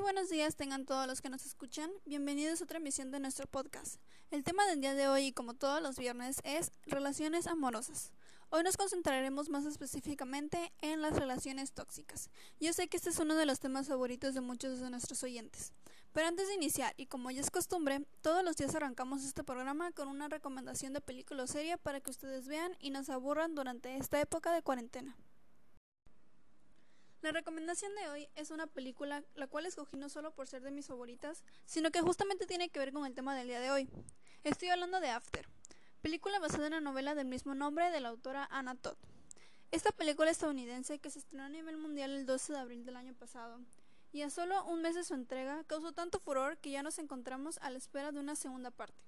buenos 0.00 0.30
días 0.30 0.56
tengan 0.56 0.86
todos 0.86 1.06
los 1.06 1.20
que 1.20 1.28
nos 1.28 1.44
escuchan. 1.44 1.90
Bienvenidos 2.04 2.60
a 2.60 2.64
otra 2.64 2.78
emisión 2.78 3.10
de 3.10 3.20
nuestro 3.20 3.46
podcast. 3.46 3.96
El 4.30 4.44
tema 4.44 4.66
del 4.66 4.80
día 4.80 4.94
de 4.94 5.08
hoy, 5.08 5.32
como 5.32 5.54
todos 5.54 5.82
los 5.82 5.96
viernes, 5.96 6.38
es 6.44 6.72
relaciones 6.86 7.46
amorosas. 7.46 8.12
Hoy 8.48 8.62
nos 8.62 8.76
concentraremos 8.76 9.48
más 9.48 9.66
específicamente 9.66 10.72
en 10.80 11.02
las 11.02 11.16
relaciones 11.16 11.72
tóxicas. 11.72 12.30
Yo 12.60 12.72
sé 12.72 12.88
que 12.88 12.96
este 12.96 13.10
es 13.10 13.18
uno 13.18 13.34
de 13.34 13.46
los 13.46 13.60
temas 13.60 13.88
favoritos 13.88 14.34
de 14.34 14.40
muchos 14.40 14.80
de 14.80 14.90
nuestros 14.90 15.22
oyentes. 15.22 15.72
Pero 16.12 16.28
antes 16.28 16.48
de 16.48 16.54
iniciar, 16.54 16.94
y 16.96 17.06
como 17.06 17.30
ya 17.30 17.40
es 17.40 17.50
costumbre, 17.50 18.06
todos 18.20 18.44
los 18.44 18.56
días 18.56 18.74
arrancamos 18.74 19.24
este 19.24 19.44
programa 19.44 19.92
con 19.92 20.08
una 20.08 20.28
recomendación 20.28 20.92
de 20.92 21.00
película 21.00 21.42
o 21.42 21.46
serie 21.46 21.78
para 21.78 22.00
que 22.00 22.10
ustedes 22.10 22.46
vean 22.46 22.76
y 22.80 22.90
nos 22.90 23.10
aburran 23.10 23.54
durante 23.54 23.96
esta 23.96 24.20
época 24.20 24.52
de 24.52 24.62
cuarentena. 24.62 25.16
La 27.22 27.30
recomendación 27.30 27.94
de 27.94 28.08
hoy 28.08 28.28
es 28.34 28.50
una 28.50 28.66
película 28.66 29.22
la 29.36 29.46
cual 29.46 29.64
escogí 29.64 29.96
no 29.96 30.08
solo 30.08 30.32
por 30.32 30.48
ser 30.48 30.60
de 30.62 30.72
mis 30.72 30.88
favoritas, 30.88 31.44
sino 31.64 31.92
que 31.92 32.00
justamente 32.00 32.46
tiene 32.46 32.68
que 32.68 32.80
ver 32.80 32.92
con 32.92 33.06
el 33.06 33.14
tema 33.14 33.36
del 33.36 33.46
día 33.46 33.60
de 33.60 33.70
hoy. 33.70 33.88
Estoy 34.42 34.70
hablando 34.70 34.98
de 34.98 35.10
After, 35.10 35.48
película 36.00 36.40
basada 36.40 36.66
en 36.66 36.72
la 36.72 36.80
novela 36.80 37.14
del 37.14 37.28
mismo 37.28 37.54
nombre 37.54 37.92
de 37.92 38.00
la 38.00 38.08
autora 38.08 38.48
Anna 38.50 38.74
Todd. 38.74 38.96
Esta 39.70 39.92
película 39.92 40.32
estadounidense 40.32 40.98
que 40.98 41.10
se 41.10 41.20
estrenó 41.20 41.44
a 41.44 41.48
nivel 41.48 41.76
mundial 41.76 42.10
el 42.10 42.26
12 42.26 42.54
de 42.54 42.58
abril 42.58 42.84
del 42.84 42.96
año 42.96 43.14
pasado 43.14 43.60
y 44.10 44.22
a 44.22 44.28
solo 44.28 44.64
un 44.64 44.82
mes 44.82 44.96
de 44.96 45.04
su 45.04 45.14
entrega 45.14 45.62
causó 45.68 45.92
tanto 45.92 46.18
furor 46.18 46.58
que 46.58 46.72
ya 46.72 46.82
nos 46.82 46.98
encontramos 46.98 47.56
a 47.58 47.70
la 47.70 47.78
espera 47.78 48.10
de 48.10 48.18
una 48.18 48.34
segunda 48.34 48.72
parte. 48.72 48.98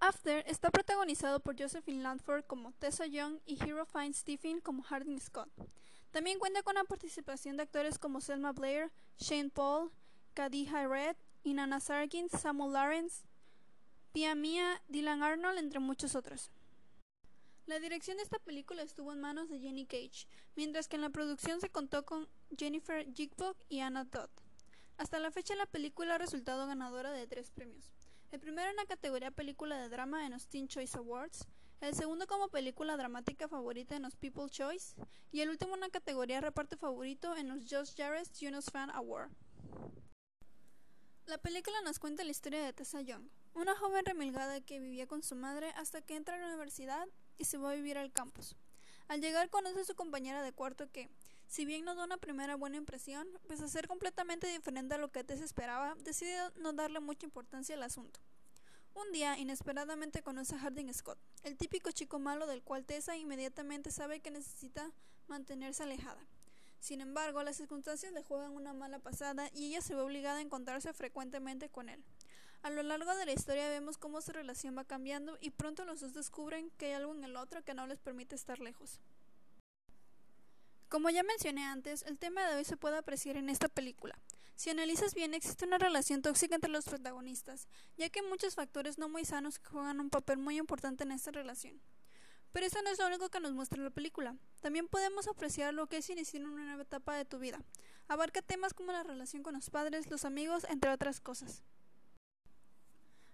After 0.00 0.42
está 0.46 0.70
protagonizado 0.70 1.40
por 1.40 1.60
Josephine 1.60 2.02
Landford 2.02 2.44
como 2.46 2.72
Tessa 2.72 3.04
Young 3.04 3.40
y 3.44 3.62
Hero 3.62 3.84
Fine 3.84 4.14
Stephen 4.14 4.62
como 4.62 4.82
Harding 4.82 5.20
Scott. 5.20 5.50
También 6.10 6.38
cuenta 6.38 6.62
con 6.62 6.74
la 6.74 6.84
participación 6.84 7.56
de 7.56 7.64
actores 7.64 7.98
como 7.98 8.20
Selma 8.20 8.52
Blair, 8.52 8.90
Shane 9.18 9.50
Paul, 9.50 9.90
Kadija 10.34 10.86
Red, 10.86 11.16
Inanna 11.44 11.80
Sargent, 11.80 12.30
Samuel 12.30 12.72
Lawrence, 12.72 13.24
Pia 14.12 14.34
Mia, 14.34 14.82
Dylan 14.88 15.22
Arnold, 15.22 15.58
entre 15.58 15.80
muchos 15.80 16.14
otros. 16.14 16.50
La 17.66 17.78
dirección 17.78 18.16
de 18.16 18.22
esta 18.22 18.38
película 18.38 18.82
estuvo 18.82 19.12
en 19.12 19.20
manos 19.20 19.50
de 19.50 19.58
Jenny 19.58 19.84
Cage, 19.84 20.26
mientras 20.56 20.88
que 20.88 20.96
en 20.96 21.02
la 21.02 21.10
producción 21.10 21.60
se 21.60 21.68
contó 21.68 22.06
con 22.06 22.26
Jennifer 22.56 23.06
Jigbok 23.12 23.58
y 23.68 23.80
Anna 23.80 24.06
Todd. 24.06 24.30
Hasta 24.96 25.18
la 25.18 25.30
fecha 25.30 25.54
la 25.54 25.66
película 25.66 26.14
ha 26.14 26.18
resultado 26.18 26.66
ganadora 26.66 27.12
de 27.12 27.26
tres 27.26 27.50
premios. 27.50 27.92
El 28.32 28.40
primero 28.40 28.70
en 28.70 28.76
la 28.76 28.86
categoría 28.86 29.30
película 29.30 29.76
de 29.76 29.88
drama 29.88 30.24
en 30.24 30.32
los 30.32 30.48
Teen 30.48 30.66
Choice 30.66 30.96
Awards, 30.96 31.46
el 31.80 31.94
segundo 31.94 32.26
como 32.26 32.48
película 32.48 32.96
dramática 32.96 33.48
favorita 33.48 33.94
en 33.94 34.02
los 34.02 34.16
People's 34.16 34.50
Choice 34.50 34.94
y 35.30 35.40
el 35.40 35.50
último 35.50 35.74
en 35.74 35.80
la 35.80 35.88
categoría 35.90 36.40
reparto 36.40 36.76
favorito 36.76 37.36
en 37.36 37.48
los 37.48 37.62
Josh 37.70 37.94
Jarrett 37.96 38.28
Junos 38.38 38.66
Fan 38.66 38.90
Award. 38.90 39.30
La 41.26 41.38
película 41.38 41.80
nos 41.82 41.98
cuenta 41.98 42.24
la 42.24 42.30
historia 42.30 42.64
de 42.64 42.72
Tessa 42.72 43.02
Young, 43.02 43.28
una 43.54 43.76
joven 43.76 44.04
remilgada 44.04 44.60
que 44.60 44.80
vivía 44.80 45.06
con 45.06 45.22
su 45.22 45.36
madre 45.36 45.70
hasta 45.76 46.00
que 46.00 46.16
entra 46.16 46.34
a 46.34 46.38
la 46.38 46.48
universidad 46.48 47.06
y 47.36 47.44
se 47.44 47.58
va 47.58 47.70
a 47.70 47.74
vivir 47.74 47.98
al 47.98 48.12
campus. 48.12 48.56
Al 49.06 49.20
llegar 49.20 49.48
conoce 49.50 49.80
a 49.80 49.84
su 49.84 49.94
compañera 49.94 50.42
de 50.42 50.52
cuarto 50.52 50.90
que, 50.90 51.10
si 51.46 51.64
bien 51.64 51.84
no 51.84 51.94
da 51.94 52.04
una 52.04 52.16
primera 52.16 52.56
buena 52.56 52.76
impresión, 52.76 53.28
pese 53.46 53.64
a 53.64 53.68
ser 53.68 53.88
completamente 53.88 54.46
diferente 54.46 54.94
a 54.94 54.98
lo 54.98 55.12
que 55.12 55.22
Tessa 55.22 55.44
esperaba, 55.44 55.94
decide 56.00 56.36
no 56.56 56.72
darle 56.72 57.00
mucha 57.00 57.24
importancia 57.24 57.74
al 57.74 57.82
asunto. 57.82 58.20
Un 58.98 59.12
día, 59.12 59.38
inesperadamente 59.38 60.22
conoce 60.22 60.56
a 60.56 60.58
Harding 60.58 60.92
Scott, 60.92 61.20
el 61.44 61.56
típico 61.56 61.92
chico 61.92 62.18
malo 62.18 62.48
del 62.48 62.64
cual 62.64 62.84
Tessa 62.84 63.16
inmediatamente 63.16 63.92
sabe 63.92 64.18
que 64.18 64.32
necesita 64.32 64.90
mantenerse 65.28 65.84
alejada. 65.84 66.20
Sin 66.80 67.00
embargo, 67.00 67.44
las 67.44 67.56
circunstancias 67.56 68.12
le 68.12 68.24
juegan 68.24 68.50
una 68.50 68.72
mala 68.72 68.98
pasada 68.98 69.50
y 69.54 69.66
ella 69.66 69.82
se 69.82 69.94
ve 69.94 70.00
obligada 70.00 70.38
a 70.38 70.42
encontrarse 70.42 70.92
frecuentemente 70.92 71.68
con 71.68 71.88
él. 71.88 72.02
A 72.62 72.70
lo 72.70 72.82
largo 72.82 73.14
de 73.14 73.24
la 73.24 73.32
historia 73.32 73.68
vemos 73.68 73.98
cómo 73.98 74.20
su 74.20 74.32
relación 74.32 74.76
va 74.76 74.84
cambiando 74.84 75.38
y 75.40 75.50
pronto 75.50 75.84
los 75.84 76.00
dos 76.00 76.12
descubren 76.12 76.68
que 76.70 76.86
hay 76.86 76.92
algo 76.94 77.14
en 77.14 77.22
el 77.22 77.36
otro 77.36 77.62
que 77.62 77.74
no 77.74 77.86
les 77.86 78.00
permite 78.00 78.34
estar 78.34 78.58
lejos. 78.58 78.98
Como 80.88 81.08
ya 81.10 81.22
mencioné 81.22 81.64
antes, 81.64 82.02
el 82.02 82.18
tema 82.18 82.48
de 82.48 82.56
hoy 82.56 82.64
se 82.64 82.76
puede 82.76 82.96
apreciar 82.96 83.36
en 83.36 83.48
esta 83.48 83.68
película. 83.68 84.18
Si 84.58 84.70
analizas 84.70 85.14
bien, 85.14 85.34
existe 85.34 85.66
una 85.66 85.78
relación 85.78 86.20
tóxica 86.20 86.56
entre 86.56 86.72
los 86.72 86.84
protagonistas, 86.84 87.68
ya 87.96 88.08
que 88.08 88.18
hay 88.18 88.26
muchos 88.26 88.56
factores 88.56 88.98
no 88.98 89.08
muy 89.08 89.24
sanos 89.24 89.60
que 89.60 89.68
juegan 89.68 90.00
un 90.00 90.10
papel 90.10 90.38
muy 90.38 90.58
importante 90.58 91.04
en 91.04 91.12
esta 91.12 91.30
relación. 91.30 91.80
Pero 92.50 92.66
eso 92.66 92.82
no 92.82 92.90
es 92.90 92.98
lo 92.98 93.06
único 93.06 93.28
que 93.28 93.38
nos 93.38 93.52
muestra 93.52 93.80
la 93.80 93.90
película. 93.90 94.36
También 94.60 94.88
podemos 94.88 95.28
apreciar 95.28 95.72
lo 95.74 95.86
que 95.86 95.98
es 95.98 96.10
iniciar 96.10 96.42
una 96.44 96.64
nueva 96.64 96.82
etapa 96.82 97.14
de 97.14 97.24
tu 97.24 97.38
vida. 97.38 97.62
Abarca 98.08 98.42
temas 98.42 98.74
como 98.74 98.90
la 98.90 99.04
relación 99.04 99.44
con 99.44 99.54
los 99.54 99.70
padres, 99.70 100.10
los 100.10 100.24
amigos, 100.24 100.66
entre 100.68 100.90
otras 100.90 101.20
cosas. 101.20 101.62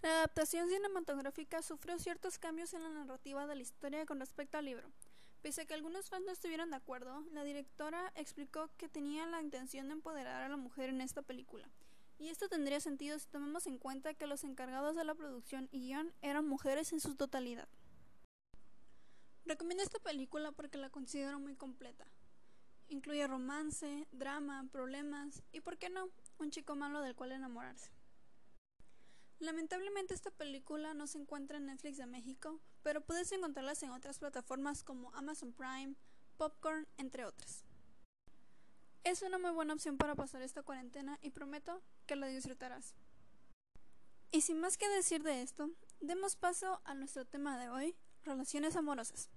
La 0.00 0.08
adaptación 0.08 0.70
cinematográfica 0.70 1.60
sufrió 1.60 1.98
ciertos 1.98 2.38
cambios 2.38 2.72
en 2.72 2.82
la 2.82 2.88
narrativa 2.88 3.46
de 3.46 3.56
la 3.56 3.60
historia 3.60 4.06
con 4.06 4.20
respecto 4.20 4.56
al 4.56 4.64
libro. 4.64 4.90
Pese 5.42 5.62
a 5.62 5.64
que 5.64 5.74
algunos 5.74 6.10
fans 6.10 6.26
no 6.26 6.32
estuvieron 6.32 6.70
de 6.70 6.76
acuerdo, 6.76 7.24
la 7.32 7.44
directora 7.44 8.12
explicó 8.14 8.68
que 8.76 8.90
tenía 8.90 9.24
la 9.26 9.40
intención 9.40 9.88
de 9.88 9.94
empoderar 9.94 10.42
a 10.42 10.48
la 10.50 10.58
mujer 10.58 10.90
en 10.90 11.00
esta 11.00 11.22
película. 11.22 11.68
Y 12.18 12.28
esto 12.28 12.50
tendría 12.50 12.80
sentido 12.80 13.18
si 13.18 13.26
tomamos 13.26 13.66
en 13.66 13.78
cuenta 13.78 14.12
que 14.12 14.26
los 14.26 14.44
encargados 14.44 14.96
de 14.96 15.04
la 15.04 15.14
producción 15.14 15.70
y 15.72 15.80
guion 15.80 16.12
eran 16.20 16.46
mujeres 16.46 16.92
en 16.92 17.00
su 17.00 17.14
totalidad. 17.14 17.68
Recomiendo 19.46 19.82
esta 19.82 19.98
película 19.98 20.52
porque 20.52 20.76
la 20.76 20.90
considero 20.90 21.40
muy 21.40 21.56
completa. 21.56 22.06
Incluye 22.88 23.26
romance, 23.26 24.06
drama, 24.12 24.68
problemas 24.70 25.42
y, 25.52 25.62
por 25.62 25.78
qué 25.78 25.88
no, 25.88 26.10
un 26.38 26.50
chico 26.50 26.76
malo 26.76 27.00
del 27.00 27.14
cual 27.14 27.32
enamorarse. 27.32 27.90
Lamentablemente 29.38 30.12
esta 30.12 30.30
película 30.30 30.92
no 30.92 31.06
se 31.06 31.16
encuentra 31.16 31.56
en 31.56 31.66
Netflix 31.66 31.96
de 31.96 32.04
México, 32.04 32.60
pero 32.82 33.00
puedes 33.00 33.32
encontrarlas 33.32 33.82
en 33.82 33.90
otras 33.90 34.18
plataformas 34.18 34.82
como 34.82 35.12
Amazon 35.14 35.52
Prime, 35.52 35.94
Popcorn, 36.36 36.86
entre 36.96 37.24
otras. 37.24 37.64
Es 39.04 39.22
una 39.22 39.38
muy 39.38 39.50
buena 39.50 39.74
opción 39.74 39.96
para 39.96 40.14
pasar 40.14 40.42
esta 40.42 40.62
cuarentena 40.62 41.18
y 41.22 41.30
prometo 41.30 41.82
que 42.06 42.16
la 42.16 42.26
disfrutarás. 42.26 42.94
Y 44.30 44.42
sin 44.42 44.60
más 44.60 44.76
que 44.76 44.88
decir 44.88 45.22
de 45.22 45.42
esto, 45.42 45.70
demos 46.00 46.36
paso 46.36 46.80
a 46.84 46.94
nuestro 46.94 47.24
tema 47.24 47.58
de 47.58 47.68
hoy, 47.68 47.96
relaciones 48.22 48.76
amorosas. 48.76 49.28